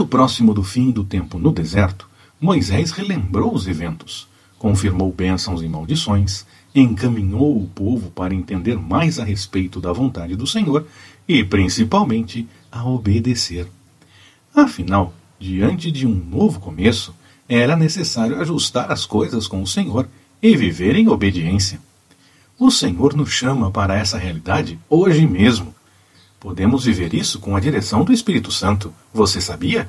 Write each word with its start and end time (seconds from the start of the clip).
Muito 0.00 0.12
próximo 0.12 0.54
do 0.54 0.62
fim 0.62 0.90
do 0.90 1.04
tempo 1.04 1.38
no 1.38 1.52
deserto, 1.52 2.08
Moisés 2.40 2.90
relembrou 2.90 3.52
os 3.52 3.66
eventos, 3.66 4.26
confirmou 4.58 5.12
bênçãos 5.12 5.60
e 5.60 5.68
maldições, 5.68 6.46
encaminhou 6.74 7.54
o 7.54 7.68
povo 7.68 8.10
para 8.10 8.34
entender 8.34 8.78
mais 8.78 9.18
a 9.18 9.24
respeito 9.24 9.78
da 9.78 9.92
vontade 9.92 10.34
do 10.36 10.46
Senhor 10.46 10.86
e, 11.28 11.44
principalmente, 11.44 12.48
a 12.72 12.82
obedecer. 12.82 13.68
Afinal, 14.54 15.12
diante 15.38 15.92
de 15.92 16.06
um 16.06 16.14
novo 16.14 16.60
começo, 16.60 17.14
era 17.46 17.76
necessário 17.76 18.40
ajustar 18.40 18.90
as 18.90 19.04
coisas 19.04 19.46
com 19.46 19.60
o 19.60 19.66
Senhor 19.66 20.08
e 20.42 20.56
viver 20.56 20.96
em 20.96 21.08
obediência. 21.08 21.78
O 22.58 22.70
Senhor 22.70 23.14
nos 23.14 23.28
chama 23.28 23.70
para 23.70 23.98
essa 23.98 24.16
realidade 24.16 24.78
hoje 24.88 25.26
mesmo. 25.26 25.74
Podemos 26.40 26.86
viver 26.86 27.12
isso 27.12 27.38
com 27.38 27.54
a 27.54 27.60
direção 27.60 28.02
do 28.02 28.14
Espírito 28.14 28.50
Santo. 28.50 28.92
Você 29.12 29.42
sabia? 29.42 29.88